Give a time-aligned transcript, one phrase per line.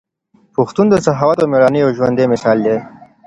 [0.55, 2.77] پښتون د سخاوت او ميړانې یو ژوندی مثال دی.